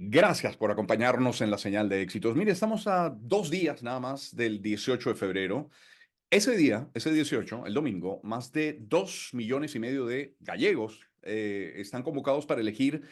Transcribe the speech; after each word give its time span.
Gracias 0.00 0.56
por 0.56 0.70
acompañarnos 0.70 1.40
en 1.40 1.50
la 1.50 1.58
señal 1.58 1.88
de 1.88 2.02
éxitos. 2.02 2.36
Mire, 2.36 2.52
estamos 2.52 2.86
a 2.86 3.10
dos 3.10 3.50
días 3.50 3.82
nada 3.82 3.98
más 3.98 4.32
del 4.32 4.62
18 4.62 5.10
de 5.10 5.14
febrero. 5.16 5.70
Ese 6.30 6.56
día, 6.56 6.88
ese 6.94 7.12
18, 7.12 7.66
el 7.66 7.74
domingo, 7.74 8.20
más 8.22 8.52
de 8.52 8.78
dos 8.80 9.30
millones 9.32 9.74
y 9.74 9.80
medio 9.80 10.06
de 10.06 10.36
gallegos 10.38 11.00
eh, 11.22 11.72
están 11.78 12.04
convocados 12.04 12.46
para 12.46 12.60
elegir 12.60 13.02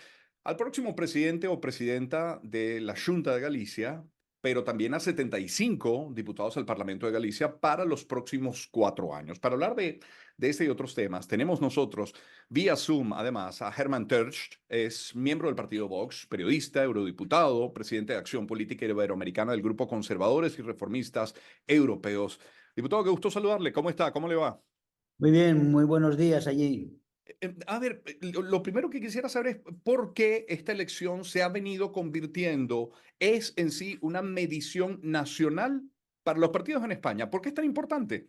al 0.45 0.55
próximo 0.55 0.95
presidente 0.95 1.49
o 1.49 1.61
presidenta 1.61 2.39
de 2.45 2.81
la 2.81 2.95
Junta 2.95 3.35
de 3.35 3.41
Galicia, 3.41 4.05
pero 4.47 4.63
también 4.63 4.95
a 4.95 5.01
75 5.01 6.13
diputados 6.15 6.57
al 6.57 6.65
Parlamento 6.65 7.05
de 7.05 7.11
Galicia 7.11 7.59
para 7.59 7.85
los 7.85 8.05
próximos 8.05 8.69
cuatro 8.71 9.13
años. 9.13 9.41
Para 9.41 9.55
hablar 9.55 9.75
de, 9.75 9.99
de 10.37 10.49
este 10.49 10.65
y 10.65 10.69
otros 10.69 10.95
temas, 10.95 11.27
tenemos 11.27 11.61
nosotros 11.61 12.15
vía 12.49 12.77
Zoom, 12.77 13.13
además, 13.13 13.61
a 13.61 13.75
Herman 13.77 14.07
Tersch, 14.07 14.61
es 14.69 15.17
miembro 15.17 15.49
del 15.49 15.57
partido 15.57 15.89
Vox, 15.89 16.29
periodista, 16.29 16.85
eurodiputado, 16.85 17.73
presidente 17.73 18.13
de 18.13 18.21
Acción 18.21 18.47
Política 18.47 18.87
Iberoamericana 18.87 19.51
del 19.51 19.63
Grupo 19.63 19.89
Conservadores 19.89 20.57
y 20.61 20.63
Reformistas 20.63 21.35
Europeos. 21.67 22.39
Diputado, 22.77 23.03
qué 23.03 23.11
gusto 23.11 23.33
saludarle. 23.33 23.73
¿Cómo 23.73 23.91
está? 23.91 24.13
¿Cómo 24.13 24.29
le 24.29 24.37
va? 24.37 24.63
Muy 25.19 25.33
bien, 25.33 25.73
muy 25.73 25.85
buenos 25.85 26.17
días 26.17 26.47
allí. 26.47 26.97
Eh, 27.41 27.55
a 27.67 27.79
ver, 27.79 28.03
eh, 28.07 28.19
lo 28.33 28.63
primero 28.63 28.89
que 28.89 29.01
quisiera 29.01 29.29
saber 29.29 29.47
es 29.49 29.75
por 29.83 30.15
qué 30.15 30.47
esta 30.49 30.73
elección 30.73 31.25
se 31.25 31.43
ha 31.43 31.49
venido 31.49 31.93
convirtiendo, 31.93 32.91
es 33.19 33.53
en 33.57 33.71
sí 33.71 33.99
una 34.01 34.23
medición 34.23 35.01
nacional 35.03 35.83
para 36.23 36.39
los 36.39 36.51
partidos 36.51 36.85
en 36.85 36.93
España. 36.93 37.31
¿Por 37.31 37.41
qué 37.41 37.49
es 37.51 37.55
tan 37.55 37.65
importante? 37.65 38.29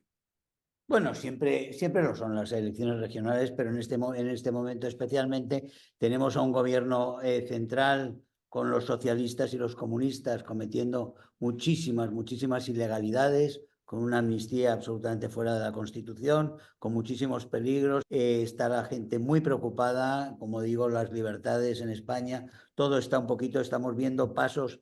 Bueno, 0.87 1.13
siempre, 1.13 1.73
siempre 1.73 2.01
lo 2.01 2.15
son 2.15 2.33
las 2.33 2.51
elecciones 2.53 2.99
regionales, 2.99 3.51
pero 3.51 3.71
en 3.71 3.77
este, 3.77 3.95
en 3.95 4.29
este 4.29 4.51
momento 4.51 4.87
especialmente 4.87 5.69
tenemos 5.97 6.37
a 6.37 6.41
un 6.41 6.53
gobierno 6.53 7.21
eh, 7.21 7.45
central 7.45 8.21
con 8.47 8.71
los 8.71 8.85
socialistas 8.85 9.53
y 9.53 9.57
los 9.57 9.75
comunistas 9.75 10.43
cometiendo 10.43 11.15
muchísimas, 11.39 12.11
muchísimas 12.11 12.69
ilegalidades, 12.69 13.61
con 13.87 14.03
una 14.03 14.17
amnistía 14.17 14.73
absolutamente 14.73 15.29
fuera 15.29 15.53
de 15.53 15.61
la 15.61 15.71
Constitución, 15.71 16.57
con 16.77 16.93
muchísimos 16.93 17.45
peligros. 17.45 18.03
Eh, 18.09 18.41
está 18.43 18.67
la 18.67 18.83
gente 18.83 19.17
muy 19.17 19.39
preocupada, 19.39 20.35
como 20.39 20.61
digo, 20.61 20.89
las 20.89 21.09
libertades 21.13 21.79
en 21.79 21.89
España, 21.89 22.47
todo 22.75 22.97
está 22.97 23.17
un 23.17 23.27
poquito, 23.27 23.61
estamos 23.61 23.95
viendo 23.95 24.33
pasos 24.33 24.81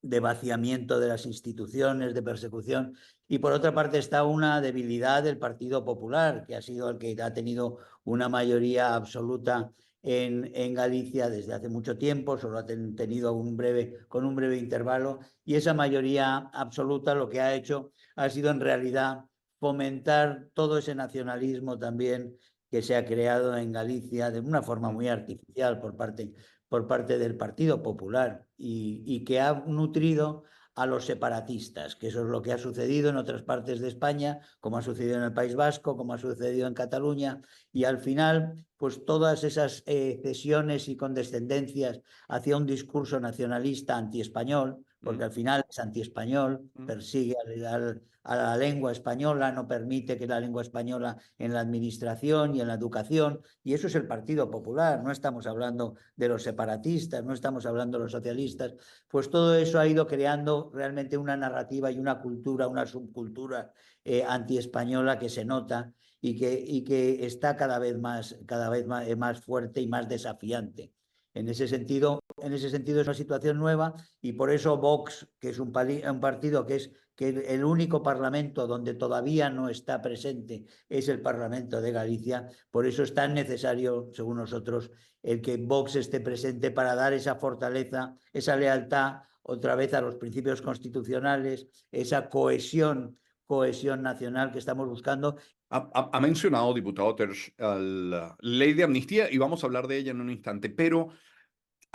de 0.00 0.20
vaciamiento 0.20 1.00
de 1.00 1.08
las 1.08 1.26
instituciones, 1.26 2.14
de 2.14 2.22
persecución. 2.22 2.96
Y 3.28 3.40
por 3.40 3.52
otra 3.52 3.74
parte 3.74 3.98
está 3.98 4.24
una 4.24 4.62
debilidad 4.62 5.22
del 5.22 5.36
Partido 5.36 5.84
Popular, 5.84 6.46
que 6.46 6.56
ha 6.56 6.62
sido 6.62 6.88
el 6.88 6.96
que 6.96 7.14
ha 7.22 7.34
tenido 7.34 7.76
una 8.04 8.30
mayoría 8.30 8.94
absoluta 8.94 9.70
en, 10.04 10.74
Galicia 10.74 11.30
desde 11.30 11.54
hace 11.54 11.68
mucho 11.68 11.96
tiempo, 11.96 12.38
solo 12.38 12.58
ha 12.58 12.66
tenido 12.66 13.32
un 13.32 13.56
breve, 13.56 13.98
con 14.08 14.24
un 14.24 14.36
breve 14.36 14.58
intervalo, 14.58 15.20
y 15.44 15.54
esa 15.54 15.72
mayoría 15.72 16.50
absoluta 16.52 17.14
lo 17.14 17.28
que 17.28 17.40
ha 17.40 17.54
hecho 17.54 17.90
ha 18.14 18.28
sido 18.28 18.50
en 18.50 18.60
realidad 18.60 19.24
fomentar 19.58 20.48
todo 20.52 20.76
ese 20.78 20.94
nacionalismo 20.94 21.78
también 21.78 22.36
que 22.70 22.82
se 22.82 22.96
ha 22.96 23.06
creado 23.06 23.56
en 23.56 23.72
Galicia 23.72 24.30
de 24.30 24.40
una 24.40 24.62
forma 24.62 24.90
muy 24.90 25.08
artificial 25.08 25.80
por 25.80 25.96
parte, 25.96 26.34
por 26.68 26.86
parte 26.86 27.18
del 27.18 27.36
Partido 27.36 27.82
Popular 27.82 28.44
y, 28.58 29.02
y 29.06 29.24
que 29.24 29.40
ha 29.40 29.64
nutrido 29.66 30.44
a 30.74 30.86
los 30.86 31.04
separatistas, 31.04 31.94
que 31.96 32.08
eso 32.08 32.22
es 32.22 32.26
lo 32.26 32.42
que 32.42 32.52
ha 32.52 32.58
sucedido 32.58 33.10
en 33.10 33.16
otras 33.16 33.42
partes 33.42 33.80
de 33.80 33.88
España, 33.88 34.40
como 34.60 34.76
ha 34.76 34.82
sucedido 34.82 35.16
en 35.16 35.22
el 35.22 35.32
País 35.32 35.54
Vasco, 35.54 35.96
como 35.96 36.14
ha 36.14 36.18
sucedido 36.18 36.66
en 36.66 36.74
Cataluña, 36.74 37.40
y 37.72 37.84
al 37.84 37.98
final, 37.98 38.66
pues 38.76 39.04
todas 39.04 39.44
esas 39.44 39.82
eh, 39.86 40.20
cesiones 40.22 40.88
y 40.88 40.96
condescendencias 40.96 42.00
hacia 42.28 42.56
un 42.56 42.66
discurso 42.66 43.20
nacionalista 43.20 43.96
antiespañol, 43.96 44.84
porque 45.04 45.22
mm. 45.22 45.26
al 45.26 45.32
final 45.32 45.64
es 45.68 45.78
antiespañol, 45.78 46.70
mm. 46.74 46.86
persigue 46.86 47.36
al, 47.66 48.02
a 48.24 48.36
la 48.36 48.56
lengua 48.56 48.90
española, 48.90 49.52
no 49.52 49.68
permite 49.68 50.16
que 50.16 50.26
la 50.26 50.40
lengua 50.40 50.62
española 50.62 51.18
en 51.38 51.52
la 51.52 51.60
administración 51.60 52.54
y 52.54 52.60
en 52.60 52.68
la 52.68 52.74
educación, 52.74 53.40
y 53.62 53.74
eso 53.74 53.86
es 53.86 53.94
el 53.94 54.06
Partido 54.06 54.50
Popular, 54.50 55.02
no 55.02 55.10
estamos 55.10 55.46
hablando 55.46 55.96
de 56.16 56.28
los 56.28 56.42
separatistas, 56.42 57.22
no 57.22 57.34
estamos 57.34 57.66
hablando 57.66 57.98
de 57.98 58.04
los 58.04 58.12
socialistas, 58.12 58.74
pues 59.08 59.28
todo 59.28 59.54
eso 59.54 59.78
ha 59.78 59.86
ido 59.86 60.06
creando 60.06 60.70
realmente 60.72 61.18
una 61.18 61.36
narrativa 61.36 61.90
y 61.90 61.98
una 61.98 62.20
cultura, 62.20 62.66
una 62.66 62.86
subcultura 62.86 63.72
eh, 64.04 64.24
antiespañola 64.26 65.18
que 65.18 65.28
se 65.28 65.44
nota 65.44 65.92
y 66.20 66.36
que, 66.36 66.64
y 66.66 66.82
que 66.82 67.26
está 67.26 67.56
cada 67.56 67.78
vez 67.78 67.98
más, 67.98 68.38
cada 68.46 68.70
vez 68.70 68.86
más, 68.86 69.06
eh, 69.06 69.16
más 69.16 69.40
fuerte 69.42 69.82
y 69.82 69.86
más 69.86 70.08
desafiante. 70.08 70.90
En 71.34 71.48
ese 71.48 71.66
sentido, 71.68 72.20
en 72.38 72.52
ese 72.52 72.70
sentido 72.70 73.00
es 73.00 73.06
una 73.06 73.14
situación 73.14 73.58
nueva 73.58 73.94
y 74.20 74.32
por 74.32 74.50
eso 74.50 74.78
Vox, 74.78 75.26
que 75.40 75.50
es 75.50 75.58
un, 75.58 75.72
partido 75.72 76.64
que 76.64 76.76
es 76.76 76.90
el 77.18 77.64
único 77.64 78.02
parlamento 78.02 78.66
donde 78.66 78.94
todavía 78.94 79.50
no 79.50 79.68
está 79.68 80.00
presente 80.00 80.64
es 80.88 81.08
el 81.08 81.20
Parlamento 81.20 81.80
de 81.80 81.92
Galicia. 81.92 82.48
Por 82.70 82.86
eso 82.86 83.02
es 83.02 83.14
tan 83.14 83.34
necesario, 83.34 84.10
según 84.12 84.38
nosotros, 84.38 84.90
el 85.22 85.40
que 85.40 85.56
Vox 85.56 85.96
esté 85.96 86.20
presente 86.20 86.70
para 86.70 86.94
dar 86.94 87.12
esa 87.12 87.36
fortaleza, 87.36 88.16
esa 88.32 88.56
lealtad 88.56 89.22
otra 89.42 89.74
vez 89.74 89.92
a 89.94 90.00
los 90.00 90.16
principios 90.16 90.62
constitucionales, 90.62 91.66
esa 91.92 92.28
cohesión, 92.28 93.18
cohesión 93.46 94.02
nacional 94.02 94.52
que 94.52 94.58
estamos 94.58 94.88
buscando. 94.88 95.36
Ha, 95.76 96.20
mencionado, 96.20 96.72
diputado 96.72 97.16
Tersch, 97.16 97.52
la 97.58 98.36
ley 98.40 98.74
de 98.74 98.84
amnistía 98.84 99.28
y 99.28 99.38
vamos 99.38 99.62
a 99.62 99.66
hablar 99.66 99.88
de 99.88 99.96
ella 99.96 100.12
en 100.12 100.20
un 100.20 100.30
instante, 100.30 100.70
pero 100.70 101.08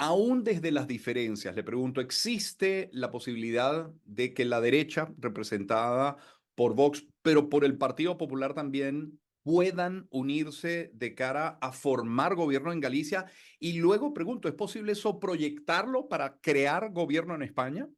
Aún 0.02 0.46
desde 0.46 0.72
las 0.72 0.88
diferencias, 0.88 1.54
le 1.58 1.62
pregunto, 1.62 2.00
¿existe 2.00 2.90
la 2.94 3.12
posibilidad 3.12 3.92
de 4.06 4.34
que 4.34 4.46
la 4.46 4.62
derecha, 4.62 5.14
representada 5.18 6.16
por 6.56 6.74
Vox, 6.74 7.06
pero 7.22 7.50
por 7.50 7.66
el 7.66 7.78
Partido 7.78 8.18
Popular 8.18 8.54
también, 8.54 9.20
puedan 9.44 10.08
unirse 10.10 10.90
de 10.94 11.16
cara 11.16 11.58
a 11.60 11.74
formar 11.74 12.36
gobierno 12.36 12.72
en 12.72 12.80
Galicia? 12.80 13.26
Y 13.60 13.74
luego 13.80 14.14
pregunto, 14.14 14.48
¿es 14.48 14.54
posible 14.54 14.94
eso 14.94 15.20
proyectarlo 15.20 16.08
para 16.08 16.40
crear 16.40 16.94
gobierno 16.94 17.36
en 17.36 17.42
España? 17.42 17.90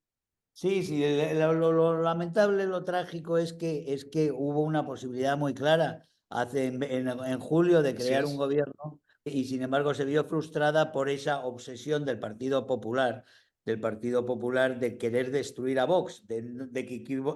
Sí, 0.54 0.84
sí, 0.84 1.04
lo, 1.34 2.02
lamentable, 2.02 2.66
lo 2.66 2.84
trágico 2.84 3.38
es 3.38 3.54
que, 3.54 3.94
es 3.94 4.06
que 4.06 4.32
hubo 4.32 4.62
una 4.62 4.86
posibilidad 4.86 5.38
muy 5.38 5.54
clara 5.54 6.08
hace 6.30 6.68
en, 6.68 7.40
julio 7.40 7.82
de 7.82 7.96
crear 7.96 8.26
un 8.26 8.38
gobierno 8.38 9.02
y 9.24 9.46
sin 9.46 9.62
embargo 9.62 9.94
se 9.94 10.06
vio 10.06 10.24
frustrada 10.24 10.92
por 10.92 11.10
esa 11.10 11.46
obsesión 11.46 12.06
del 12.06 12.20
Partido 12.20 12.66
Popular, 12.66 13.24
del 13.66 13.80
Partido 13.80 14.26
Popular 14.26 14.80
de 14.80 14.98
querer 14.98 15.32
destruir 15.32 15.80
a 15.80 15.86
Vox, 15.86 16.26
de, 16.28 16.44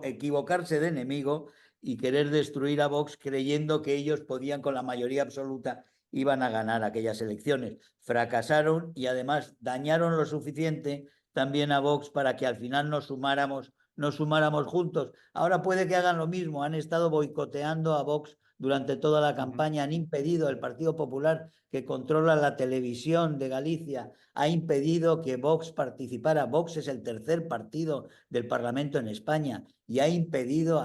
equivocarse 0.04 0.80
de 0.80 0.88
enemigo 0.88 1.50
y 1.82 1.98
querer 1.98 2.32
destruir 2.32 2.82
a 2.82 2.88
Vox 2.88 3.18
creyendo 3.18 3.82
que 3.82 3.96
ellos 3.96 4.22
podían 4.22 4.62
con 4.62 4.74
la 4.74 4.82
mayoría 4.82 5.22
absoluta 5.22 5.86
iban 6.12 6.42
a 6.42 6.50
ganar 6.50 6.84
aquellas 6.84 7.22
elecciones. 7.22 7.78
Fracasaron 8.00 8.92
y 8.96 9.08
además 9.08 9.56
dañaron 9.60 10.16
lo 10.16 10.26
suficiente 10.26 11.10
también 11.36 11.74
a 11.74 11.82
Vox 11.82 12.10
para 12.10 12.38
que 12.38 12.48
al 12.48 12.56
final 12.56 12.90
nos 12.90 13.08
sumáramos, 13.08 13.74
nos 13.98 14.16
sumáramos 14.16 14.68
juntos. 14.68 15.12
Ahora 15.34 15.62
puede 15.62 15.86
que 15.86 15.98
hagan 15.98 16.18
lo 16.18 16.28
mismo, 16.28 16.64
han 16.64 16.76
estado 16.76 17.10
boicoteando 17.10 17.94
a 17.94 18.04
Vox 18.04 18.38
durante 18.58 18.96
toda 18.96 19.20
la 19.20 19.36
campaña, 19.36 19.84
han 19.84 19.92
impedido 19.92 20.48
el 20.48 20.60
Partido 20.60 20.96
Popular 20.96 21.50
que 21.70 21.84
controla 21.84 22.38
la 22.38 22.56
televisión 22.56 23.38
de 23.38 23.50
Galicia, 23.50 24.12
ha 24.34 24.48
impedido 24.48 25.22
que 25.22 25.36
Vox 25.36 25.74
participara. 25.74 26.46
Vox 26.46 26.78
es 26.78 26.88
el 26.88 27.04
tercer 27.04 27.50
partido 27.50 28.08
del 28.30 28.48
Parlamento 28.48 28.98
en 28.98 29.10
España 29.10 29.66
y 29.86 30.00
ha 30.00 30.08
impedido, 30.08 30.82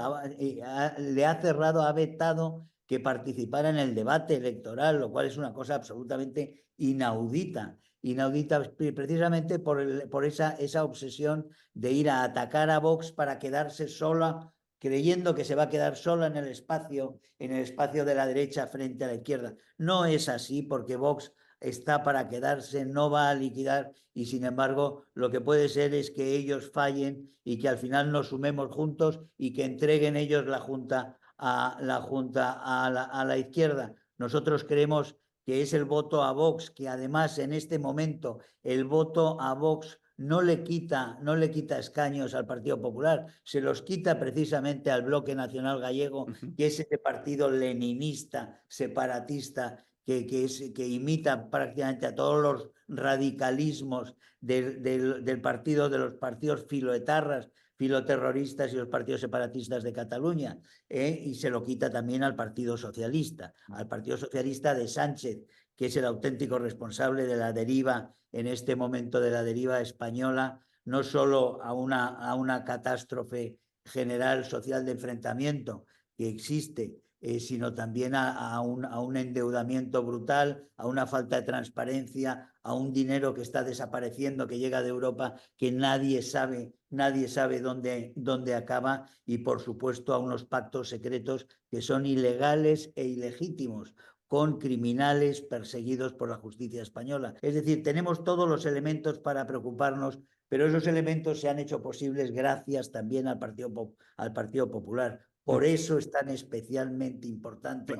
le 0.99 1.27
ha 1.27 1.41
cerrado, 1.41 1.83
ha 1.83 1.93
vetado 1.93 2.67
que 2.91 2.99
participara 2.99 3.71
en 3.71 3.79
el 3.79 3.95
debate 3.95 4.35
electoral, 4.35 4.99
lo 4.99 5.13
cual 5.13 5.27
es 5.27 5.37
una 5.37 5.53
cosa 5.53 5.77
absolutamente 5.77 6.65
inaudita 6.77 7.79
inaudita 8.03 8.61
precisamente 8.97 9.61
por, 9.61 10.25
esa, 10.25 10.57
esa 10.59 10.83
obsesión 10.83 11.47
de 11.73 11.93
ir 11.93 12.11
a 12.11 12.25
atacar 12.25 12.69
a 12.69 12.81
Vox 12.81 13.13
para 13.13 13.39
quedarse 13.39 13.87
sola 13.87 14.53
creyendo 14.81 15.37
que 15.37 15.45
se 15.45 15.55
va 15.55 15.65
a 15.65 15.69
quedar 15.69 15.95
sola 15.95 16.27
en 16.27 16.37
el 16.37 16.49
espacio, 16.49 17.21
en 17.39 17.53
el 17.53 17.63
espacio 17.63 18.05
de 18.05 18.17
la 18.17 18.27
derecha 18.27 18.67
frente 18.67 19.05
a 19.05 19.09
la 19.09 19.15
izquierda. 19.15 19.55
No 19.79 20.05
es 20.05 20.29
así 20.29 20.63
porque 20.63 20.97
Vox 20.97 21.33
está 21.61 22.03
para 22.03 22.29
quedarse, 22.29 22.87
no 22.87 23.09
va 23.09 23.31
a 23.31 23.35
liquidar 23.37 23.93
y 24.15 24.27
sin 24.27 24.45
embargo 24.45 25.05
lo 25.15 25.31
que 25.31 25.41
puede 25.41 25.69
ser 25.69 25.95
es 25.95 26.11
que 26.11 26.35
ellos 26.35 26.73
fallen 26.73 27.31
y 27.45 27.59
que 27.59 27.69
al 27.69 27.79
final 27.79 28.11
nos 28.11 28.31
sumemos 28.31 28.75
juntos 28.75 29.21
y 29.37 29.53
que 29.53 29.65
entreguen 29.65 30.17
ellos 30.17 30.47
la 30.47 30.59
Junta 30.59 31.20
a 31.41 31.79
la 31.81 32.01
Junta 32.03 32.61
a 32.63 32.91
la, 32.91 33.05
a 33.05 33.25
la 33.25 33.39
izquierda. 33.39 33.95
Nosotros 34.19 34.65
creemos 34.65 35.17
que 35.45 35.63
es 35.63 35.73
el 35.73 35.85
voto 35.85 36.23
a 36.23 36.33
Vox, 36.33 36.71
que 36.71 36.89
además 36.89 37.39
en 37.39 37.53
este 37.53 37.79
momento 37.79 38.39
el 38.63 38.85
voto 38.85 39.41
a 39.41 39.55
Vox 39.55 39.99
no 40.19 40.43
le 40.43 40.63
quita, 40.63 41.19
no 41.23 41.35
le 41.35 41.51
quita 41.51 41.79
escaños 41.79 42.35
al 42.35 42.47
Partido 42.47 42.81
Popular, 42.81 43.27
se 43.43 43.63
los 43.63 43.81
quita 43.81 44.21
precisamente 44.21 44.91
al 44.91 45.03
Bloque 45.03 45.35
Nacional 45.35 45.81
Gallego, 45.81 46.27
que 46.57 46.67
es 46.67 46.79
ese 46.79 46.99
partido 46.99 47.51
leninista, 47.51 48.63
separatista, 48.69 49.83
que, 50.05 50.27
que, 50.27 50.45
es, 50.45 50.73
que 50.75 50.87
imita 50.87 51.49
prácticamente 51.49 52.07
a 52.07 52.15
todos 52.15 52.43
los 52.43 52.71
radicalismos 52.87 54.15
del, 54.41 54.83
del, 54.83 55.25
del 55.25 55.41
partido, 55.41 55.89
de 55.89 55.99
los 55.99 56.15
partidos 56.15 56.67
filoetarras, 56.69 57.49
filoterroristas 57.81 58.75
y 58.75 58.77
los 58.77 58.89
partidos 58.89 59.23
separatistas 59.23 59.83
de 59.83 59.95
Cataluña, 59.95 60.59
¿eh? 60.87 61.19
y 61.25 61.35
se 61.35 61.49
lo 61.49 61.65
quita 61.65 61.89
también 61.89 62.23
al 62.23 62.37
Partido 62.37 62.77
Socialista, 62.77 63.55
al 63.69 63.89
Partido 63.89 64.19
Socialista 64.19 64.75
de 64.75 64.87
Sánchez, 64.87 65.39
que 65.75 65.87
es 65.87 65.97
el 65.97 66.05
auténtico 66.05 66.59
responsable 66.59 67.25
de 67.25 67.37
la 67.39 67.55
deriva, 67.55 68.15
en 68.33 68.49
este 68.49 68.77
momento 68.77 69.19
de 69.19 69.31
la 69.31 69.43
deriva 69.43 69.81
española, 69.81 70.61
no 70.85 71.03
solo 71.03 71.63
a 71.63 71.73
una, 71.73 72.09
a 72.09 72.35
una 72.35 72.65
catástrofe 72.65 73.57
general 73.83 74.45
social 74.45 74.85
de 74.85 74.93
enfrentamiento 74.93 75.87
que 76.19 76.29
existe, 76.29 76.97
eh, 77.23 77.39
sino 77.39 77.75
también 77.75 78.15
a, 78.15 78.61
un, 78.61 79.17
endeudamiento 79.17 80.03
brutal, 80.03 80.67
a 80.77 80.87
una 80.87 81.07
falta 81.07 81.37
de 81.37 81.47
transparencia, 81.47 82.51
a 82.63 82.73
un 82.73 82.93
dinero 82.93 83.35
que 83.35 83.43
está 83.43 83.63
desapareciendo, 83.63 84.47
que 84.47 84.59
llega 84.59 84.83
de 84.83 84.89
Europa, 84.89 85.35
que 85.59 85.71
nadie 85.71 86.23
sabe, 86.23 86.73
nadie 86.89 87.29
sabe 87.29 87.61
dónde, 87.61 88.15
dónde 88.17 88.55
acaba, 88.55 89.07
y 89.27 89.39
por 89.39 89.61
supuesto 89.61 90.15
a 90.15 90.19
unos 90.19 90.45
pactos 90.45 90.89
secretos 90.89 91.47
que 91.71 91.83
son 91.83 92.07
ilegales 92.07 92.91
e 92.95 93.05
ilegítimos 93.05 93.95
con 94.31 94.59
criminales 94.59 95.43
perseguidos 95.43 96.13
por 96.15 96.31
la 96.31 96.37
justicia 96.37 96.83
española. 96.83 97.35
Es 97.43 97.53
decir, 97.53 97.83
tenemos 97.83 98.23
todos 98.23 98.49
los 98.49 98.65
elementos 98.65 99.19
para 99.19 99.45
preocuparnos, 99.45 100.21
pero 100.49 100.67
esos 100.69 100.87
elementos 100.87 101.41
se 101.41 101.49
han 101.49 101.59
hecho 101.59 101.83
posibles 101.83 102.31
gracias 102.31 102.93
también 102.93 103.27
al 103.27 103.41
Partido, 103.41 103.93
al 104.17 104.33
Partido 104.33 104.71
Popular. 104.71 105.21
Por 105.51 105.65
eso 105.65 105.99
es 105.99 106.13
tan 106.13 106.29
especialmente 106.29 107.27
importante. 107.27 107.95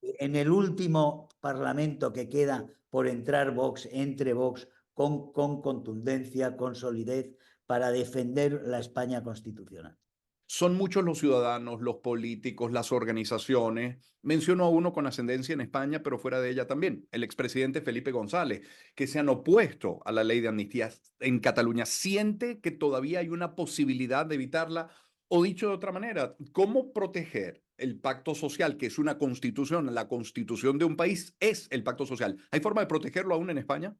En 0.00 0.36
el 0.36 0.50
último 0.50 1.28
parlamento 1.38 2.14
que 2.14 2.30
queda 2.30 2.66
por 2.88 3.08
entrar 3.08 3.54
Vox, 3.54 3.86
entre 3.92 4.32
Vox 4.32 4.66
con, 4.94 5.30
con 5.32 5.60
contundencia, 5.60 6.56
con 6.56 6.74
solidez, 6.74 7.30
para 7.66 7.90
defender 7.90 8.62
la 8.64 8.78
España 8.78 9.22
constitucional. 9.22 9.98
Son 10.46 10.76
muchos 10.76 11.04
los 11.04 11.18
ciudadanos, 11.18 11.82
los 11.82 11.96
políticos, 11.96 12.72
las 12.72 12.90
organizaciones. 12.90 13.98
Menciono 14.22 14.64
a 14.64 14.70
uno 14.70 14.92
con 14.92 15.06
ascendencia 15.06 15.52
en 15.52 15.60
España, 15.60 16.02
pero 16.02 16.18
fuera 16.18 16.40
de 16.40 16.50
ella 16.50 16.66
también, 16.66 17.06
el 17.12 17.22
expresidente 17.22 17.82
Felipe 17.82 18.12
González, 18.12 18.66
que 18.94 19.06
se 19.06 19.18
han 19.18 19.28
opuesto 19.28 20.00
a 20.06 20.12
la 20.12 20.24
ley 20.24 20.40
de 20.40 20.48
amnistía 20.48 20.90
en 21.20 21.40
Cataluña. 21.40 21.84
¿Siente 21.84 22.60
que 22.60 22.70
todavía 22.70 23.20
hay 23.20 23.28
una 23.28 23.54
posibilidad 23.54 24.24
de 24.24 24.36
evitarla? 24.36 24.88
O 25.28 25.42
dicho 25.42 25.68
de 25.68 25.74
otra 25.74 25.92
manera, 25.92 26.36
¿cómo 26.52 26.92
proteger 26.92 27.62
el 27.76 27.98
pacto 27.98 28.34
social, 28.34 28.76
que 28.76 28.86
es 28.86 28.98
una 28.98 29.18
constitución? 29.18 29.94
La 29.94 30.08
constitución 30.08 30.78
de 30.78 30.84
un 30.84 30.96
país 30.96 31.34
es 31.40 31.66
el 31.70 31.82
pacto 31.82 32.06
social. 32.06 32.36
¿Hay 32.50 32.60
forma 32.60 32.82
de 32.82 32.86
protegerlo 32.86 33.34
aún 33.34 33.50
en 33.50 33.58
España? 33.58 33.96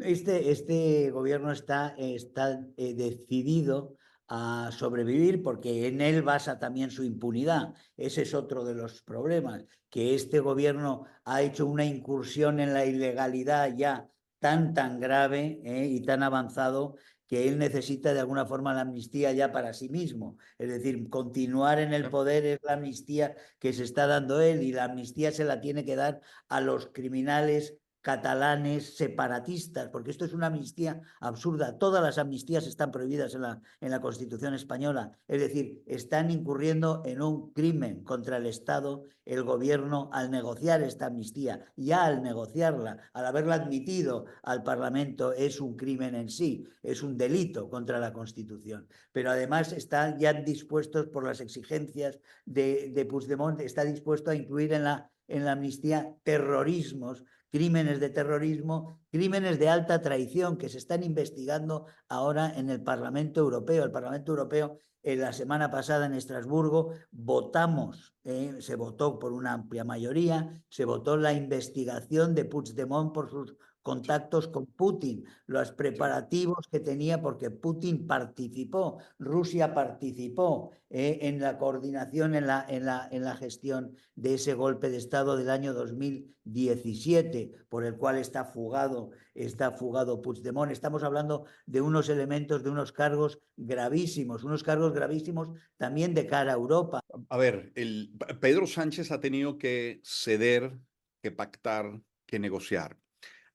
Este, 0.00 0.50
este 0.50 1.10
gobierno 1.10 1.52
está, 1.52 1.94
está 1.96 2.60
eh, 2.76 2.94
decidido 2.94 3.96
a 4.28 4.70
sobrevivir 4.72 5.42
porque 5.42 5.86
en 5.86 6.00
él 6.00 6.22
basa 6.22 6.58
también 6.58 6.90
su 6.90 7.04
impunidad. 7.04 7.74
Ese 7.96 8.22
es 8.22 8.34
otro 8.34 8.64
de 8.64 8.74
los 8.74 9.02
problemas, 9.02 9.64
que 9.88 10.14
este 10.14 10.40
gobierno 10.40 11.04
ha 11.24 11.42
hecho 11.42 11.66
una 11.66 11.84
incursión 11.84 12.58
en 12.58 12.74
la 12.74 12.84
ilegalidad 12.84 13.76
ya 13.76 14.08
tan, 14.40 14.74
tan 14.74 15.00
grave 15.00 15.60
eh, 15.64 15.86
y 15.86 16.02
tan 16.02 16.22
avanzado 16.22 16.96
que 17.26 17.48
él 17.48 17.58
necesita 17.58 18.14
de 18.14 18.20
alguna 18.20 18.46
forma 18.46 18.74
la 18.74 18.82
amnistía 18.82 19.32
ya 19.32 19.52
para 19.52 19.72
sí 19.72 19.88
mismo. 19.88 20.38
Es 20.58 20.68
decir, 20.68 21.08
continuar 21.08 21.78
en 21.78 21.92
el 21.92 22.10
poder 22.10 22.44
es 22.46 22.58
la 22.62 22.74
amnistía 22.74 23.34
que 23.58 23.72
se 23.72 23.84
está 23.84 24.06
dando 24.06 24.40
él 24.40 24.62
y 24.62 24.72
la 24.72 24.84
amnistía 24.84 25.32
se 25.32 25.44
la 25.44 25.60
tiene 25.60 25.84
que 25.84 25.96
dar 25.96 26.20
a 26.48 26.60
los 26.60 26.88
criminales 26.88 27.76
catalanes 28.06 28.96
separatistas, 28.96 29.88
porque 29.88 30.12
esto 30.12 30.24
es 30.24 30.32
una 30.32 30.46
amnistía 30.46 31.00
absurda. 31.18 31.76
Todas 31.76 32.00
las 32.00 32.18
amnistías 32.18 32.68
están 32.68 32.92
prohibidas 32.92 33.34
en 33.34 33.42
la, 33.42 33.60
en 33.80 33.90
la 33.90 34.00
Constitución 34.00 34.54
española. 34.54 35.10
Es 35.26 35.40
decir, 35.40 35.82
están 35.86 36.30
incurriendo 36.30 37.02
en 37.04 37.20
un 37.20 37.52
crimen 37.52 38.04
contra 38.04 38.36
el 38.36 38.46
Estado, 38.46 39.02
el 39.24 39.42
gobierno, 39.42 40.08
al 40.12 40.30
negociar 40.30 40.82
esta 40.82 41.06
amnistía. 41.06 41.64
Ya 41.74 42.04
al 42.04 42.22
negociarla, 42.22 43.10
al 43.12 43.26
haberla 43.26 43.56
admitido 43.56 44.26
al 44.44 44.62
Parlamento, 44.62 45.32
es 45.32 45.60
un 45.60 45.74
crimen 45.74 46.14
en 46.14 46.28
sí, 46.28 46.64
es 46.84 47.02
un 47.02 47.18
delito 47.18 47.68
contra 47.68 47.98
la 47.98 48.12
Constitución. 48.12 48.86
Pero 49.10 49.32
además 49.32 49.72
están 49.72 50.16
ya 50.16 50.32
dispuestos 50.32 51.08
por 51.08 51.24
las 51.24 51.40
exigencias 51.40 52.20
de, 52.44 52.92
de 52.94 53.04
Puigdemont, 53.04 53.60
está 53.62 53.84
dispuesto 53.84 54.30
a 54.30 54.36
incluir 54.36 54.74
en 54.74 54.84
la, 54.84 55.10
en 55.26 55.44
la 55.44 55.52
amnistía 55.52 56.14
terrorismos 56.22 57.24
crímenes 57.56 58.00
de 58.00 58.10
terrorismo, 58.10 59.00
crímenes 59.10 59.58
de 59.58 59.70
alta 59.70 60.02
traición 60.02 60.58
que 60.58 60.68
se 60.68 60.76
están 60.76 61.02
investigando 61.02 61.86
ahora 62.06 62.52
en 62.54 62.68
el 62.68 62.82
Parlamento 62.82 63.40
Europeo. 63.40 63.82
El 63.82 63.90
Parlamento 63.90 64.32
Europeo, 64.32 64.78
la 65.02 65.32
semana 65.32 65.70
pasada 65.70 66.04
en 66.04 66.12
Estrasburgo, 66.12 66.92
votamos, 67.10 68.14
eh, 68.24 68.56
se 68.60 68.76
votó 68.76 69.18
por 69.18 69.32
una 69.32 69.54
amplia 69.54 69.84
mayoría, 69.84 70.62
se 70.68 70.84
votó 70.84 71.16
la 71.16 71.32
investigación 71.32 72.34
de 72.34 72.44
Puigdemont 72.44 73.14
por 73.14 73.30
sus 73.30 73.56
contactos 73.86 74.48
con 74.48 74.66
Putin, 74.66 75.24
los 75.46 75.70
preparativos 75.70 76.66
que 76.72 76.80
tenía, 76.80 77.22
porque 77.22 77.50
Putin 77.52 78.04
participó, 78.04 78.98
Rusia 79.16 79.74
participó 79.74 80.72
eh, 80.90 81.20
en 81.22 81.38
la 81.38 81.56
coordinación, 81.56 82.34
en 82.34 82.48
la, 82.48 82.66
en, 82.68 82.84
la, 82.84 83.08
en 83.12 83.22
la 83.22 83.36
gestión 83.36 83.94
de 84.16 84.34
ese 84.34 84.54
golpe 84.54 84.90
de 84.90 84.96
Estado 84.96 85.36
del 85.36 85.50
año 85.50 85.72
2017, 85.72 87.52
por 87.68 87.84
el 87.84 87.96
cual 87.96 88.18
está 88.18 88.44
fugado, 88.46 89.10
está 89.36 89.70
fugado 89.70 90.20
Puigdemont. 90.20 90.72
Estamos 90.72 91.04
hablando 91.04 91.44
de 91.66 91.80
unos 91.80 92.08
elementos, 92.08 92.64
de 92.64 92.70
unos 92.70 92.90
cargos 92.90 93.38
gravísimos, 93.56 94.42
unos 94.42 94.64
cargos 94.64 94.94
gravísimos 94.94 95.50
también 95.76 96.12
de 96.12 96.26
cara 96.26 96.50
a 96.50 96.56
Europa. 96.56 96.98
A 97.28 97.36
ver, 97.36 97.70
el, 97.76 98.10
Pedro 98.40 98.66
Sánchez 98.66 99.12
ha 99.12 99.20
tenido 99.20 99.58
que 99.58 100.00
ceder, 100.02 100.76
que 101.22 101.30
pactar, 101.30 102.00
que 102.26 102.40
negociar 102.40 102.98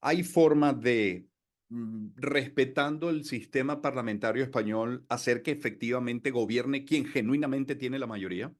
¿Hay 0.01 0.23
forma 0.23 0.73
de, 0.73 1.29
mm, 1.69 2.09
respetando 2.15 3.09
el 3.09 3.23
sistema 3.23 3.81
parlamentario 3.81 4.43
español, 4.43 5.05
hacer 5.09 5.43
que 5.43 5.51
efectivamente 5.51 6.31
gobierne 6.31 6.85
quien 6.85 7.05
genuinamente 7.05 7.75
tiene 7.75 7.99
la 7.99 8.07
mayoría? 8.07 8.53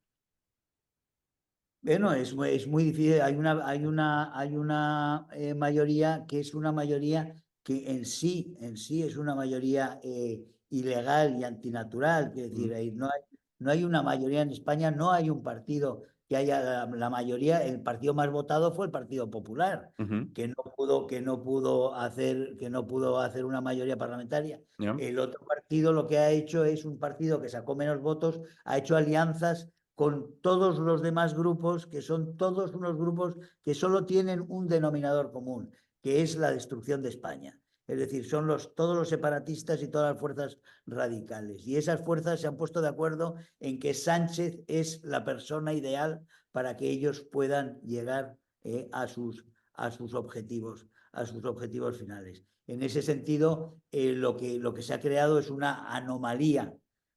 Bueno, 1.84 2.14
es, 2.14 2.36
es 2.48 2.68
muy 2.68 2.84
difícil. 2.84 3.22
Hay 3.22 3.36
una, 3.36 3.68
hay 3.68 3.86
una, 3.86 4.38
hay 4.38 4.56
una 4.56 5.28
eh, 5.34 5.56
mayoría 5.56 6.26
que 6.28 6.40
es 6.40 6.54
una 6.54 6.72
mayoría 6.72 7.34
que 7.64 7.90
en 7.92 8.06
sí, 8.06 8.56
en 8.62 8.78
sí 8.78 9.02
es 9.04 9.18
una 9.18 9.34
mayoría 9.34 10.00
eh, 10.04 10.44
ilegal 10.70 11.36
y 11.40 11.44
antinatural. 11.44 12.34
Es 12.36 12.52
decir, 12.54 12.94
no, 12.94 13.08
hay, 13.08 13.22
no 13.60 13.72
hay 13.72 13.84
una 13.84 14.04
mayoría 14.04 14.42
en 14.44 14.52
España, 14.52 14.92
no 14.92 15.12
hay 15.12 15.30
un 15.32 15.42
partido 15.42 16.04
que 16.32 16.38
haya 16.38 16.86
la, 16.86 17.10
mayoría, 17.10 17.62
el 17.62 17.82
partido 17.82 18.14
más 18.14 18.32
votado 18.32 18.72
fue 18.72 18.86
el 18.86 18.92
Partido 18.94 19.30
Popular, 19.30 19.92
uh 20.00 20.04
-huh. 20.04 20.32
que 20.32 20.48
no 20.48 20.64
pudo, 20.78 21.06
que 21.06 21.20
no 21.20 21.44
pudo 21.44 21.94
hacer, 21.94 22.56
que 22.58 22.70
no 22.70 22.88
pudo 22.88 23.20
hacer 23.20 23.44
una 23.44 23.60
mayoría 23.60 23.98
parlamentaria. 23.98 24.62
Yeah. 24.78 24.96
El 24.98 25.20
otro 25.20 25.44
partido 25.46 25.92
lo 25.92 26.08
que 26.08 26.20
ha 26.20 26.30
hecho 26.30 26.64
es 26.64 26.86
un 26.86 27.00
partido 27.00 27.42
que 27.42 27.50
sacó 27.50 27.76
menos 27.76 28.00
votos, 28.00 28.40
ha 28.64 28.78
hecho 28.78 28.96
alianzas 28.96 29.74
con 29.94 30.40
todos 30.40 30.80
los 30.80 31.02
demás 31.02 31.34
grupos, 31.34 31.86
que 31.86 32.02
son 32.02 32.38
todos 32.38 32.74
unos 32.76 32.96
grupos 32.96 33.36
que 33.66 33.74
solo 33.74 34.06
tienen 34.06 34.46
un 34.48 34.70
denominador 34.70 35.34
común, 35.34 35.70
que 36.02 36.22
es 36.22 36.38
la 36.38 36.54
destrucción 36.54 37.02
de 37.02 37.10
España. 37.10 37.61
Es 37.92 38.00
decir, 38.00 38.26
son 38.26 38.48
los, 38.48 38.74
todos 38.74 38.96
los 38.96 39.10
separatistas 39.10 39.84
y 39.84 39.90
todas 39.90 40.14
las 40.14 40.20
fuerzas 40.22 40.58
radicales. 40.86 41.68
Y 41.68 41.76
esas 41.76 42.02
fuerzas 42.06 42.40
se 42.40 42.48
han 42.48 42.56
puesto 42.56 42.82
de 42.82 42.88
acuerdo 42.88 43.36
en 43.60 43.80
que 43.80 43.94
Sánchez 43.94 44.62
es 44.68 45.04
la 45.04 45.26
persona 45.26 45.74
ideal 45.74 46.26
para 46.54 46.78
que 46.78 46.90
ellos 46.90 47.20
puedan 47.20 47.82
llegar 47.82 48.38
eh, 48.64 48.88
a, 48.94 49.10
sus, 49.10 49.46
a 49.74 49.92
sus 49.92 50.14
objetivos, 50.14 50.88
a 51.12 51.26
sus 51.26 51.44
objetivos 51.44 51.98
finales. 51.98 52.46
En 52.66 52.82
ese 52.82 53.02
sentido, 53.02 53.76
eh, 53.92 54.14
lo, 54.14 54.38
que, 54.38 54.58
lo 54.58 54.74
que 54.74 54.84
se 54.84 54.94
ha 54.94 55.02
creado 55.02 55.38
es 55.38 55.50
una 55.50 55.94
anomalía, 55.94 56.74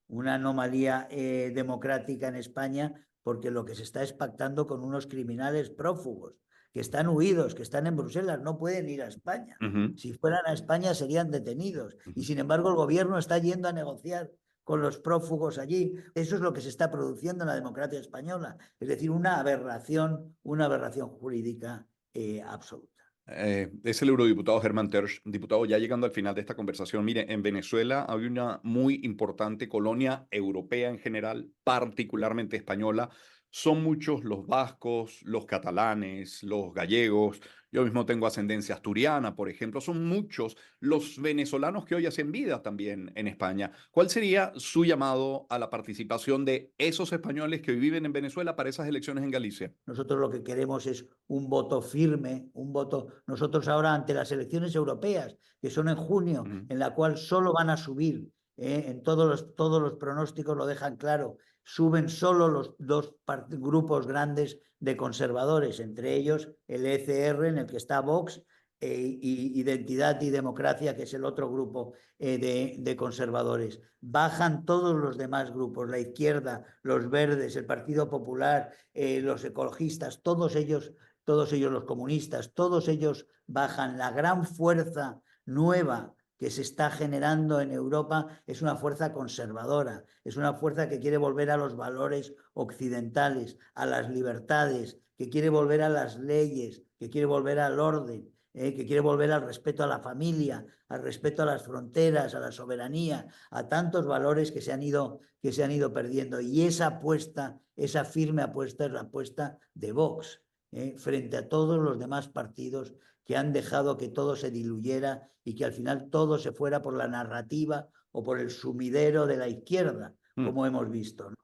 una 0.09 0.35
anomalía 0.35 1.07
eh, 1.09 1.53
democrática 1.55 2.27
en 2.27 2.35
España, 2.35 3.07
porque 3.23 3.53
lo 3.53 3.65
que 3.65 3.77
se 3.77 3.85
está 3.85 4.03
es 4.03 4.13
pactando 4.13 4.67
con 4.67 4.83
unos 4.83 5.07
criminales 5.07 5.71
prófugos 5.71 6.35
que 6.75 6.81
están 6.81 7.07
huidos, 7.07 7.55
que 7.55 7.63
están 7.63 7.87
en 7.87 7.97
Bruselas, 7.97 8.41
no 8.43 8.59
pueden 8.59 8.89
ir 8.89 9.01
a 9.01 9.07
España. 9.07 9.57
Uh 9.61 9.67
-huh. 9.67 9.97
Si 9.97 10.13
fueran 10.13 10.43
a 10.45 10.53
España 10.53 10.93
serían 10.93 11.31
detenidos. 11.31 11.95
Uh 11.95 12.11
-huh. 12.11 12.13
Y 12.17 12.25
sin 12.25 12.41
embargo 12.41 12.69
el 12.69 12.75
gobierno 12.75 13.17
está 13.17 13.39
yendo 13.39 13.69
a 13.69 13.73
negociar 13.73 14.33
con 14.65 14.83
los 14.83 14.99
prófugos 14.99 15.59
allí. 15.59 15.95
Eso 16.17 16.35
es 16.35 16.41
lo 16.41 16.53
que 16.53 16.61
se 16.61 16.71
está 16.71 16.91
produciendo 16.91 17.45
en 17.45 17.49
la 17.49 17.55
democracia 17.55 18.01
española. 18.01 18.57
Es 18.81 18.89
decir, 18.89 19.11
una 19.11 19.39
aberración, 19.39 20.37
una 20.43 20.65
aberración 20.65 21.11
jurídica 21.11 21.87
eh, 22.13 22.43
absoluta. 22.43 22.93
Eh, 23.27 23.71
es 23.85 24.03
el 24.03 24.09
eurodiputado 24.11 24.61
Germán 24.61 24.91
Tersch, 24.91 25.23
diputado, 25.25 25.65
ya 25.65 25.79
llegando 25.79 26.07
al 26.07 26.13
final 26.13 26.35
de 26.35 26.41
esta 26.41 26.57
conversación. 26.57 27.05
Mire, 27.05 27.33
en 27.33 27.43
Venezuela 27.43 28.05
hay 28.09 28.27
una 28.27 28.61
muy 28.65 29.01
importante 29.05 29.69
colonia 29.69 30.27
europea 30.31 30.91
en 30.91 30.99
general, 30.99 31.51
particularmente 31.63 32.57
española, 32.57 33.11
son 33.55 33.85
muchos 33.85 34.25
los 34.25 34.49
vascos, 34.49 35.23
los 35.23 35.47
catalanes, 35.47 36.43
los 36.43 36.75
gallegos. 36.75 37.41
Yo 37.71 37.85
mismo 37.85 38.05
tengo 38.05 38.27
ascendencia 38.27 38.75
asturiana, 38.75 39.37
por 39.37 39.49
ejemplo. 39.49 39.81
Son 39.81 40.05
muchos 40.09 40.57
los 40.81 41.23
venezolanos 41.23 41.85
que 41.85 41.95
hoy 41.95 42.05
hacen 42.05 42.33
vida 42.33 42.63
también 42.63 43.13
en 43.15 43.29
España. 43.29 43.71
¿Cuál 43.93 44.11
sería 44.11 44.53
su 44.57 44.85
llamado 44.85 45.47
a 45.51 45.61
la 45.61 45.71
participación 45.71 46.45
de 46.45 46.73
esos 46.79 47.13
españoles 47.13 47.63
que 47.63 47.71
hoy 47.71 47.79
viven 47.79 48.05
en 48.05 48.13
Venezuela 48.13 48.57
para 48.57 48.71
esas 48.71 48.89
elecciones 48.89 49.23
en 49.23 49.31
Galicia? 49.31 49.73
Nosotros 49.87 50.19
lo 50.19 50.31
que 50.31 50.43
queremos 50.43 50.85
es 50.89 51.07
un 51.29 51.49
voto 51.49 51.81
firme, 51.81 52.49
un 52.55 52.73
voto. 52.73 53.07
Nosotros 53.29 53.69
ahora 53.69 53.95
ante 53.95 54.15
las 54.15 54.33
elecciones 54.33 54.75
europeas, 54.75 55.37
que 55.63 55.71
son 55.71 55.89
en 55.89 55.97
junio, 55.97 56.43
en 56.45 56.79
la 56.81 56.93
cual 56.93 57.17
solo 57.17 57.53
van 57.53 57.71
a 57.71 57.77
subir, 57.77 58.29
eh, 58.57 58.85
en 58.89 59.03
todos 59.03 59.29
los, 59.29 59.55
todos 59.57 59.83
los 59.83 59.95
pronósticos 59.95 60.57
lo 60.57 60.67
dejan 60.67 60.97
claro, 60.97 61.39
suben 61.65 62.09
solo 62.09 62.49
los 62.49 62.75
dos 62.79 63.15
grupos 63.49 64.07
grandes 64.07 64.59
de 64.79 64.97
conservadores, 64.97 65.81
entre 65.81 66.15
ellos 66.15 66.51
el 66.69 66.87
ECR, 66.87 67.47
en 67.47 67.59
el 67.59 67.67
que 67.67 67.77
está 67.77 68.01
Vox, 68.01 68.43
eh, 68.81 69.19
y 69.21 69.59
Identidad 69.59 70.21
y 70.21 70.31
Democracia, 70.31 70.95
que 70.95 71.05
es 71.05 71.15
el 71.15 71.25
otro 71.25 71.51
grupo 71.51 71.95
eh, 72.19 72.39
de, 72.39 72.77
de 72.79 72.97
conservadores. 72.97 73.81
Bajan 74.01 74.65
todos 74.67 74.95
los 74.95 75.17
demás 75.17 75.53
grupos, 75.53 75.89
la 75.89 75.99
izquierda, 75.99 76.65
los 76.83 77.09
verdes, 77.09 77.57
el 77.57 77.65
Partido 77.65 78.11
Popular, 78.11 78.71
los 78.93 79.45
ecologistas, 79.45 80.21
todos 80.23 80.55
ellos, 80.55 80.93
todos 81.25 81.53
ellos 81.55 81.73
los 81.73 81.85
comunistas, 81.85 82.53
todos 82.53 82.89
ellos 82.89 83.27
bajan. 83.47 83.97
La 83.97 84.11
gran 84.11 84.45
fuerza 84.45 85.23
nueva 85.47 86.15
que 86.45 86.51
se 86.51 86.61
está 86.61 86.91
generando 86.91 87.59
en 87.63 87.71
Europa 87.71 88.43
es 88.47 88.61
una 88.61 88.77
fuerza 88.77 89.15
conservadora, 89.15 90.05
es 90.25 90.37
una 90.37 90.53
fuerza 90.53 90.91
que 90.91 91.01
quiere 91.01 91.17
volver 91.17 91.51
a 91.51 91.57
los 91.57 91.75
valores 91.75 92.35
occidentales, 92.53 93.57
a 93.75 93.87
las 93.87 94.11
libertades, 94.11 94.99
que 95.17 95.31
quiere 95.31 95.49
volver 95.49 95.81
a 95.81 95.89
las 95.89 96.19
leyes, 96.19 96.83
que 96.99 97.09
quiere 97.09 97.25
volver 97.25 97.61
al 97.61 97.81
orden, 97.81 98.31
eh, 98.53 98.75
que 98.75 98.85
quiere 98.85 99.01
volver 99.01 99.33
al 99.33 99.41
respeto 99.41 99.85
a 99.85 99.87
la 99.87 100.01
familia, 100.01 100.67
al 100.89 101.03
respeto 101.03 101.45
a 101.45 101.47
las 101.47 101.63
fronteras, 101.63 102.35
a 102.35 102.41
la 102.41 102.53
soberanía, 102.53 103.27
a 103.51 103.67
tantos 103.67 104.05
valores 104.05 104.53
que 104.53 104.61
se 104.61 104.75
han 104.75 104.83
ido, 104.83 105.21
que 105.41 105.51
se 105.51 105.65
han 105.65 105.71
ido 105.71 105.95
perdiendo. 105.95 106.43
Y 106.43 106.67
esa 106.67 106.89
apuesta, 106.89 107.59
esa 107.75 108.05
firme 108.05 108.43
apuesta 108.43 108.85
es 108.85 108.93
la 108.93 109.01
apuesta 109.01 109.57
de 109.73 109.93
Vox, 109.93 110.43
eh, 110.73 110.95
frente 110.99 111.39
a 111.39 111.49
todos 111.49 111.79
los 111.83 111.99
demás 111.99 112.29
partidos 112.29 112.93
que 113.25 113.37
han 113.37 113.53
dejado 113.53 113.97
que 113.97 114.09
todo 114.09 114.37
se 114.37 114.51
diluyera 114.51 115.29
y 115.45 115.55
que 115.55 115.65
al 115.65 115.73
final 115.73 116.09
todo 116.11 116.39
se 116.39 116.53
fuera 116.53 116.83
por 116.83 116.97
la 116.97 117.09
narrativa 117.09 117.89
o 118.13 118.23
por 118.23 118.41
el 118.41 118.51
sumidero 118.51 119.27
de 119.27 119.37
la 119.37 119.49
izquierda, 119.49 120.15
Mm. 120.37 120.47
como 120.47 120.67
hemos 120.67 120.91
visto. 120.91 121.31
¿no? 121.31 121.37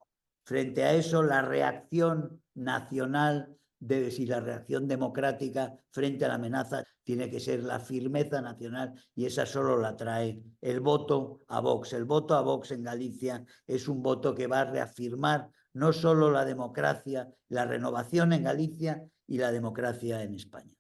Frente 0.45 0.83
a 0.85 0.95
eso, 0.95 1.23
la 1.23 1.43
reacción 1.43 2.43
nacional 2.55 3.57
de 3.79 4.01
decir 4.01 4.29
la 4.29 4.41
reacción 4.41 4.87
democrática 4.87 5.73
frente 5.91 6.25
a 6.25 6.29
la 6.29 6.35
amenaza 6.35 6.85
tiene 7.03 7.31
que 7.31 7.41
ser 7.41 7.63
la 7.65 7.81
firmeza 7.81 8.43
nacional 8.43 8.93
y 9.15 9.25
esa 9.25 9.47
solo 9.47 9.79
la 9.79 9.97
trae 9.97 10.43
el 10.61 10.81
voto 10.81 11.41
a 11.49 11.61
Vox. 11.61 11.93
El 11.95 12.05
voto 12.05 12.35
a 12.35 12.43
Vox 12.43 12.73
en 12.73 12.83
Galicia 12.83 13.45
es 13.67 13.89
un 13.89 14.03
voto 14.03 14.35
que 14.35 14.47
va 14.49 14.61
a 14.61 14.71
reafirmar 14.71 15.49
no 15.73 15.93
solo 15.93 16.31
la 16.31 16.45
democracia, 16.45 17.29
la 17.49 17.65
renovación 17.65 18.33
en 18.33 18.45
Galicia 18.45 19.03
y 19.27 19.39
la 19.39 19.53
democracia 19.53 20.23
en 20.23 20.35
España. 20.35 20.75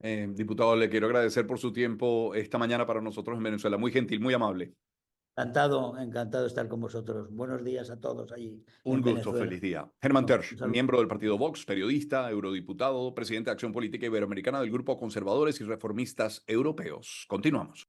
Eh, 0.00 0.28
diputado, 0.32 0.76
le 0.76 0.88
quiero 0.88 1.06
agradecer 1.06 1.46
por 1.46 1.58
su 1.58 1.72
tiempo 1.72 2.34
esta 2.34 2.58
mañana 2.58 2.86
para 2.86 3.00
nosotros 3.00 3.36
en 3.36 3.44
Venezuela. 3.44 3.78
Muy 3.78 3.92
gentil, 3.92 4.20
muy 4.20 4.34
amable. 4.34 4.74
Encantado, 5.38 5.98
encantado 5.98 6.44
de 6.44 6.48
estar 6.48 6.66
con 6.66 6.80
vosotros. 6.80 7.28
Buenos 7.30 7.62
días 7.62 7.90
a 7.90 8.00
todos 8.00 8.32
allí. 8.32 8.64
Un 8.84 9.02
gusto, 9.02 9.10
Venezuela. 9.10 9.38
feliz 9.44 9.60
día. 9.60 9.90
Germán 10.00 10.24
Tersch, 10.24 10.58
miembro 10.66 10.98
del 10.98 11.08
partido 11.08 11.36
Vox, 11.36 11.66
periodista, 11.66 12.30
eurodiputado, 12.30 13.14
presidente 13.14 13.50
de 13.50 13.52
Acción 13.52 13.72
Política 13.72 14.06
Iberoamericana 14.06 14.60
del 14.60 14.70
Grupo 14.70 14.96
Conservadores 14.96 15.60
y 15.60 15.64
Reformistas 15.64 16.42
Europeos. 16.46 17.26
Continuamos. 17.28 17.86